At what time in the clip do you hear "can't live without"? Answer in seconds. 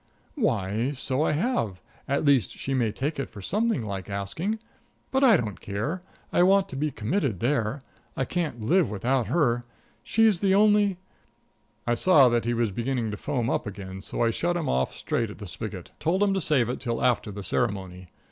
8.25-9.27